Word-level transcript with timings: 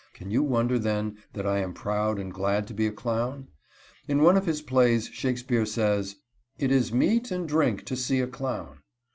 Can 0.15 0.31
you 0.31 0.41
wonder, 0.41 0.79
then, 0.79 1.17
that 1.33 1.45
I 1.45 1.59
am 1.59 1.75
proud 1.75 2.17
and 2.17 2.33
glad 2.33 2.65
to 2.69 2.73
be 2.73 2.87
a 2.87 2.91
clown? 2.91 3.49
In 4.07 4.23
one 4.23 4.35
of 4.35 4.47
his 4.47 4.63
plays 4.63 5.07
Shakespeare 5.13 5.63
says: 5.67 6.15
"_It 6.59 6.71
is 6.71 6.91
meat 6.91 7.29
and 7.29 7.47
drink 7.47 7.85
to 7.85 7.95
see 7.95 8.19
a 8.19 8.25
clown. 8.25 8.79